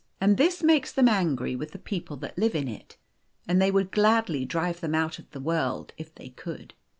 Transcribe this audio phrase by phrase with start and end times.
[0.19, 2.97] And this makes them .Higry with the people that live in it,
[3.47, 6.73] and they would gladly drive them out of the world if they could.